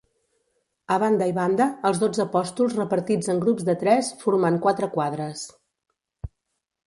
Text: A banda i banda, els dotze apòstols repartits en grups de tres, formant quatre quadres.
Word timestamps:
A 0.93 0.95
banda 1.01 1.25
i 1.31 1.33
banda, 1.39 1.65
els 1.89 1.99
dotze 2.03 2.23
apòstols 2.23 2.77
repartits 2.79 3.29
en 3.33 3.41
grups 3.43 3.67
de 3.67 3.75
tres, 3.83 4.09
formant 4.23 4.57
quatre 4.65 4.89
quadres. 4.95 5.45